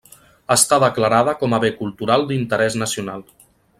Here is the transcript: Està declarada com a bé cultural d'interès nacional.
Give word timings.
Està 0.53 0.77
declarada 0.83 1.35
com 1.43 1.55
a 1.57 1.59
bé 1.65 1.71
cultural 1.81 2.25
d'interès 2.33 2.79
nacional. 2.85 3.23